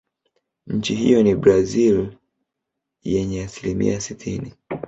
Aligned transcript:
Nchi 0.67 0.95
hiyo 0.95 1.23
ni 1.23 1.35
Blazil 1.35 2.17
yenye 3.03 3.43
asilimia 3.43 4.01
sitini 4.01 4.53